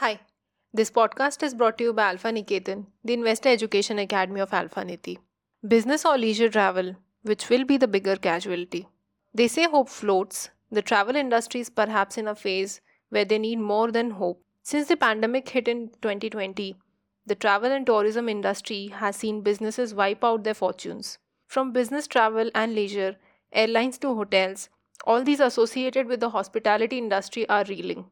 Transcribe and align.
Hi, 0.00 0.20
this 0.74 0.90
podcast 0.90 1.42
is 1.42 1.54
brought 1.54 1.78
to 1.78 1.84
you 1.84 1.92
by 1.94 2.10
Alpha 2.10 2.28
Niketan, 2.28 2.84
the 3.02 3.14
Investor 3.14 3.48
Education 3.48 3.98
Academy 3.98 4.40
of 4.40 4.52
Alpha 4.52 4.84
Niti. 4.84 5.18
Business 5.66 6.04
or 6.04 6.18
leisure 6.18 6.50
travel, 6.50 6.96
which 7.22 7.48
will 7.48 7.64
be 7.64 7.78
the 7.78 7.88
bigger 7.88 8.16
casualty? 8.16 8.86
They 9.32 9.48
say 9.48 9.66
hope 9.66 9.88
floats. 9.88 10.50
The 10.70 10.82
travel 10.82 11.16
industry 11.16 11.62
is 11.62 11.70
perhaps 11.70 12.18
in 12.18 12.28
a 12.28 12.34
phase 12.34 12.82
where 13.08 13.24
they 13.24 13.38
need 13.38 13.58
more 13.58 13.90
than 13.90 14.10
hope. 14.10 14.42
Since 14.62 14.88
the 14.88 14.98
pandemic 14.98 15.48
hit 15.48 15.66
in 15.66 15.88
2020, 16.02 16.76
the 17.24 17.34
travel 17.34 17.72
and 17.72 17.86
tourism 17.86 18.28
industry 18.28 18.88
has 18.88 19.16
seen 19.16 19.40
businesses 19.40 19.94
wipe 19.94 20.22
out 20.22 20.44
their 20.44 20.52
fortunes. 20.52 21.16
From 21.46 21.72
business 21.72 22.06
travel 22.06 22.50
and 22.54 22.74
leisure, 22.74 23.16
airlines 23.50 23.96
to 24.00 24.14
hotels, 24.14 24.68
all 25.06 25.24
these 25.24 25.40
associated 25.40 26.06
with 26.06 26.20
the 26.20 26.28
hospitality 26.28 26.98
industry 26.98 27.48
are 27.48 27.64
reeling. 27.64 28.10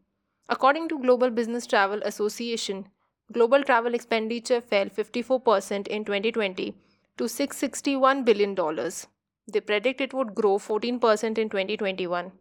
According 0.49 0.89
to 0.91 0.99
Global 0.99 1.31
Business 1.31 1.67
Travel 1.67 2.03
Association, 2.05 2.89
global 3.33 3.63
travel 3.63 3.95
expenditure 3.95 4.61
fell 4.61 4.87
54% 4.87 5.87
in 5.87 6.05
2020 6.05 6.75
to 7.17 7.25
$661 7.25 8.25
billion. 8.27 8.55
They 9.51 9.61
predict 9.61 10.03
it 10.03 10.13
would 10.13 10.35
grow 10.35 10.59
14% 10.59 11.39
in 11.39 11.49
2021, 11.49 12.33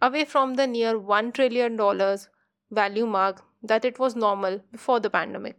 away 0.00 0.24
from 0.24 0.54
the 0.54 0.66
near 0.66 0.98
$1 0.98 1.34
trillion 1.34 1.76
value 2.70 3.06
mark 3.06 3.42
that 3.62 3.84
it 3.84 3.98
was 3.98 4.16
normal 4.16 4.60
before 4.72 5.00
the 5.00 5.10
pandemic. 5.10 5.56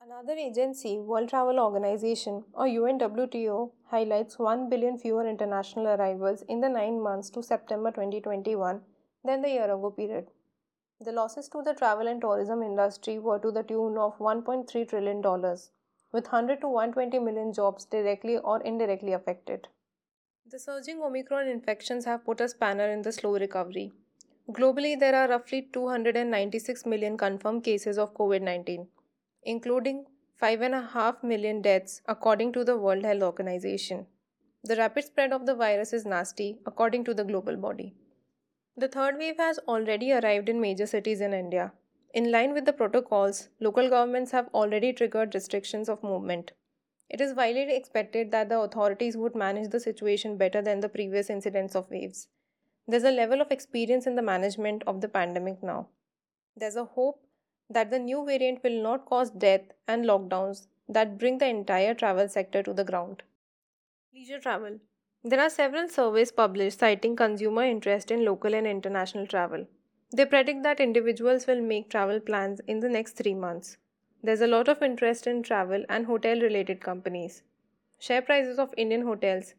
Another 0.00 0.34
agency, 0.34 0.96
World 0.96 1.28
Travel 1.28 1.58
Organization 1.58 2.44
or 2.52 2.66
UNWTO, 2.66 3.72
highlights 3.90 4.38
1 4.38 4.70
billion 4.70 4.96
fewer 4.96 5.28
international 5.28 5.88
arrivals 5.88 6.44
in 6.48 6.60
the 6.60 6.68
9 6.68 7.02
months 7.02 7.30
to 7.30 7.42
September 7.42 7.90
2021 7.90 8.80
than 9.24 9.42
the 9.42 9.48
year 9.48 9.64
ago 9.64 9.90
period. 9.90 10.28
The 11.00 11.12
losses 11.12 11.48
to 11.50 11.62
the 11.62 11.74
travel 11.74 12.08
and 12.08 12.20
tourism 12.20 12.62
industry 12.62 13.18
were 13.18 13.38
to 13.38 13.50
the 13.50 13.62
tune 13.62 13.98
of 13.98 14.18
$1.3 14.18 14.88
trillion, 14.88 15.22
with 16.12 16.24
100 16.24 16.60
to 16.60 16.68
120 16.68 17.18
million 17.18 17.52
jobs 17.52 17.84
directly 17.84 18.38
or 18.38 18.62
indirectly 18.62 19.12
affected. 19.12 19.68
The 20.50 20.58
surging 20.58 21.02
Omicron 21.02 21.48
infections 21.48 22.04
have 22.06 22.24
put 22.24 22.40
a 22.40 22.48
spanner 22.48 22.88
in 22.90 23.02
the 23.02 23.12
slow 23.12 23.32
recovery. 23.38 23.92
Globally, 24.50 24.98
there 24.98 25.14
are 25.14 25.28
roughly 25.28 25.68
296 25.72 26.86
million 26.86 27.16
confirmed 27.16 27.64
cases 27.64 27.98
of 27.98 28.14
COVID 28.14 28.42
19 28.42 28.88
including 29.46 30.04
5.5 30.42 31.22
million 31.22 31.62
deaths, 31.62 32.02
according 32.06 32.52
to 32.52 32.64
the 32.64 32.76
World 32.76 33.04
Health 33.04 33.22
Organization. 33.22 34.06
The 34.64 34.76
rapid 34.76 35.04
spread 35.04 35.32
of 35.32 35.46
the 35.46 35.54
virus 35.54 35.92
is 35.92 36.04
nasty, 36.04 36.58
according 36.66 37.04
to 37.04 37.14
the 37.14 37.24
global 37.24 37.56
body. 37.56 37.94
The 38.78 38.88
third 38.88 39.16
wave 39.16 39.38
has 39.38 39.58
already 39.60 40.12
arrived 40.12 40.50
in 40.50 40.60
major 40.60 40.86
cities 40.86 41.22
in 41.22 41.32
India. 41.32 41.72
In 42.12 42.30
line 42.30 42.52
with 42.52 42.66
the 42.66 42.74
protocols, 42.74 43.48
local 43.58 43.88
governments 43.88 44.32
have 44.32 44.50
already 44.52 44.92
triggered 44.92 45.34
restrictions 45.34 45.88
of 45.88 46.02
movement. 46.02 46.52
It 47.08 47.22
is 47.22 47.32
widely 47.32 47.74
expected 47.74 48.30
that 48.32 48.50
the 48.50 48.60
authorities 48.60 49.16
would 49.16 49.34
manage 49.34 49.70
the 49.70 49.80
situation 49.80 50.36
better 50.36 50.60
than 50.60 50.80
the 50.80 50.90
previous 50.90 51.30
incidents 51.30 51.74
of 51.74 51.90
waves. 51.90 52.28
There's 52.86 53.04
a 53.04 53.10
level 53.10 53.40
of 53.40 53.50
experience 53.50 54.06
in 54.06 54.14
the 54.14 54.20
management 54.20 54.82
of 54.86 55.00
the 55.00 55.08
pandemic 55.08 55.62
now. 55.62 55.88
There's 56.54 56.76
a 56.76 56.84
hope 56.84 57.24
that 57.70 57.90
the 57.90 57.98
new 57.98 58.26
variant 58.26 58.62
will 58.62 58.82
not 58.82 59.06
cause 59.06 59.30
death 59.30 59.62
and 59.88 60.04
lockdowns 60.04 60.66
that 60.86 61.16
bring 61.16 61.38
the 61.38 61.48
entire 61.48 61.94
travel 61.94 62.28
sector 62.28 62.62
to 62.62 62.74
the 62.74 62.84
ground. 62.84 63.22
Leisure 64.12 64.38
travel. 64.38 64.80
There 65.24 65.40
are 65.40 65.50
several 65.50 65.88
surveys 65.88 66.30
published 66.30 66.78
citing 66.78 67.16
consumer 67.16 67.64
interest 67.64 68.10
in 68.10 68.24
local 68.24 68.54
and 68.54 68.66
international 68.66 69.26
travel. 69.26 69.66
They 70.12 70.24
predict 70.24 70.62
that 70.62 70.78
individuals 70.78 71.46
will 71.46 71.60
make 71.60 71.90
travel 71.90 72.20
plans 72.20 72.60
in 72.68 72.80
the 72.80 72.88
next 72.88 73.12
three 73.12 73.34
months. 73.34 73.76
There's 74.22 74.40
a 74.40 74.46
lot 74.46 74.68
of 74.68 74.82
interest 74.82 75.26
in 75.26 75.42
travel 75.42 75.84
and 75.88 76.06
hotel 76.06 76.40
related 76.40 76.80
companies. 76.80 77.42
Share 77.98 78.22
prices 78.22 78.58
of 78.58 78.72
Indian 78.76 79.02
hotels, 79.02 79.54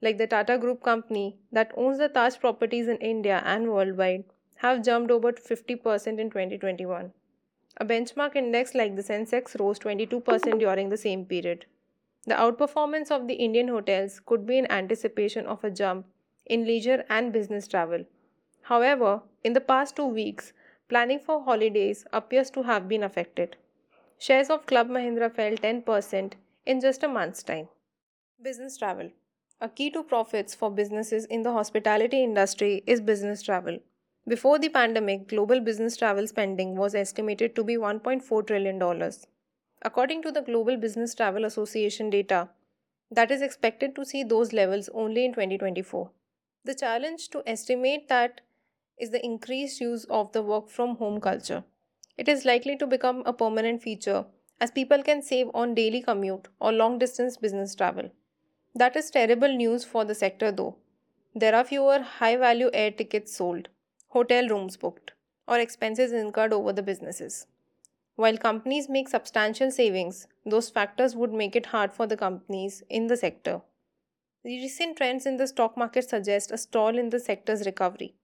like 0.00 0.18
the 0.18 0.26
Tata 0.26 0.56
Group 0.56 0.82
company 0.82 1.38
that 1.52 1.72
owns 1.76 1.98
the 1.98 2.08
Taj 2.08 2.38
properties 2.38 2.88
in 2.88 2.96
India 2.98 3.42
and 3.44 3.70
worldwide, 3.70 4.24
have 4.56 4.84
jumped 4.84 5.10
over 5.10 5.32
50% 5.32 6.18
in 6.18 6.30
2021. 6.30 7.12
A 7.76 7.84
benchmark 7.84 8.36
index 8.36 8.74
like 8.74 8.96
the 8.96 9.02
Sensex 9.02 9.58
rose 9.58 9.78
22% 9.78 10.58
during 10.58 10.88
the 10.88 10.96
same 10.96 11.24
period. 11.26 11.66
The 12.24 12.34
outperformance 12.34 13.10
of 13.10 13.26
the 13.26 13.34
Indian 13.34 13.68
hotels 13.68 14.20
could 14.20 14.46
be 14.46 14.58
in 14.58 14.70
anticipation 14.70 15.46
of 15.46 15.64
a 15.64 15.70
jump 15.70 16.06
in 16.46 16.64
leisure 16.64 17.04
and 17.08 17.32
business 17.32 17.66
travel. 17.66 18.04
However, 18.62 19.22
in 19.42 19.54
the 19.54 19.60
past 19.60 19.96
two 19.96 20.06
weeks, 20.06 20.52
planning 20.88 21.18
for 21.18 21.42
holidays 21.42 22.04
appears 22.12 22.50
to 22.50 22.62
have 22.62 22.88
been 22.88 23.02
affected. 23.02 23.56
Shares 24.18 24.50
of 24.50 24.66
Club 24.66 24.88
Mahindra 24.88 25.34
fell 25.34 25.56
10% 25.56 26.34
in 26.64 26.80
just 26.80 27.02
a 27.02 27.08
month's 27.08 27.42
time. 27.42 27.68
Business 28.40 28.76
travel. 28.76 29.10
A 29.60 29.68
key 29.68 29.90
to 29.90 30.04
profits 30.04 30.54
for 30.54 30.70
businesses 30.70 31.24
in 31.24 31.42
the 31.42 31.52
hospitality 31.52 32.22
industry 32.22 32.84
is 32.86 33.00
business 33.00 33.42
travel. 33.42 33.78
Before 34.28 34.60
the 34.60 34.68
pandemic, 34.68 35.26
global 35.26 35.60
business 35.60 35.96
travel 35.96 36.28
spending 36.28 36.76
was 36.76 36.94
estimated 36.94 37.56
to 37.56 37.64
be 37.64 37.76
$1.4 37.76 38.46
trillion. 38.46 38.80
According 39.84 40.22
to 40.22 40.30
the 40.30 40.42
Global 40.42 40.76
Business 40.76 41.12
Travel 41.12 41.44
Association 41.44 42.08
data, 42.08 42.48
that 43.10 43.32
is 43.32 43.42
expected 43.42 43.96
to 43.96 44.04
see 44.04 44.22
those 44.22 44.52
levels 44.52 44.88
only 44.94 45.24
in 45.24 45.32
2024. 45.32 46.10
The 46.64 46.74
challenge 46.74 47.28
to 47.30 47.42
estimate 47.46 48.08
that 48.08 48.42
is 48.96 49.10
the 49.10 49.24
increased 49.24 49.80
use 49.80 50.04
of 50.04 50.30
the 50.32 50.42
work 50.42 50.70
from 50.70 50.96
home 50.96 51.20
culture. 51.20 51.64
It 52.16 52.28
is 52.28 52.44
likely 52.44 52.76
to 52.76 52.86
become 52.86 53.24
a 53.26 53.32
permanent 53.32 53.82
feature 53.82 54.24
as 54.60 54.70
people 54.70 55.02
can 55.02 55.20
save 55.20 55.48
on 55.52 55.74
daily 55.74 56.00
commute 56.00 56.46
or 56.60 56.70
long 56.70 57.00
distance 57.00 57.36
business 57.36 57.74
travel. 57.74 58.10
That 58.76 58.94
is 58.94 59.10
terrible 59.10 59.48
news 59.48 59.84
for 59.84 60.04
the 60.04 60.14
sector 60.14 60.52
though. 60.52 60.76
There 61.34 61.56
are 61.56 61.64
fewer 61.64 62.00
high 62.00 62.36
value 62.36 62.70
air 62.72 62.92
tickets 62.92 63.36
sold 63.36 63.68
hotel 64.10 64.46
rooms 64.46 64.76
booked, 64.76 65.12
or 65.48 65.58
expenses 65.58 66.12
incurred 66.12 66.52
over 66.52 66.72
the 66.72 66.82
businesses. 66.82 67.46
While 68.22 68.36
companies 68.38 68.88
make 68.88 69.08
substantial 69.08 69.72
savings, 69.72 70.28
those 70.46 70.70
factors 70.70 71.16
would 71.16 71.32
make 71.32 71.56
it 71.56 71.66
hard 71.66 71.92
for 71.92 72.06
the 72.06 72.16
companies 72.16 72.84
in 72.88 73.08
the 73.08 73.16
sector. 73.16 73.62
The 74.44 74.60
recent 74.60 74.96
trends 74.96 75.26
in 75.26 75.38
the 75.38 75.48
stock 75.48 75.76
market 75.76 76.08
suggest 76.08 76.52
a 76.52 76.56
stall 76.56 76.96
in 76.96 77.10
the 77.10 77.18
sector's 77.18 77.66
recovery. 77.66 78.14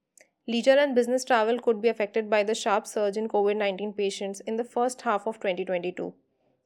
Leisure 0.47 0.77
and 0.83 0.95
business 0.95 1.25
travel 1.25 1.59
could 1.59 1.81
be 1.81 1.89
affected 1.89 2.29
by 2.29 2.43
the 2.43 2.55
sharp 2.55 2.87
surge 2.87 3.17
in 3.17 3.27
COVID 3.27 3.57
19 3.57 3.91
patients 3.91 4.39
in 4.39 4.55
the 4.55 4.63
first 4.63 5.01
half 5.01 5.27
of 5.27 5.41
2022. 5.41 6.13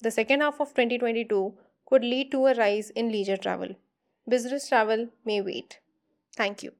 The 0.02 0.12
second 0.12 0.42
half 0.42 0.62
of 0.62 0.76
2022 0.76 1.58
could 1.88 2.04
lead 2.04 2.32
to 2.34 2.46
a 2.46 2.54
rise 2.54 2.92
in 2.92 3.12
leisure 3.12 3.38
travel. 3.38 3.76
Business 4.30 4.70
travel 4.70 5.08
may 5.26 5.42
wait. 5.42 5.80
Thank 6.38 6.62
you. 6.62 6.74